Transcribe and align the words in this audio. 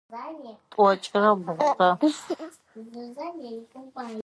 Тӏокӏырэ 0.73 1.31
бгъурэ. 1.39 1.89